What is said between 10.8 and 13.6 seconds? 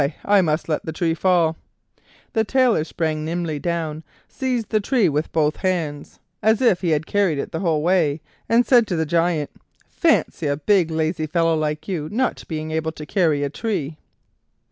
lazy fellow like you not being able to carry a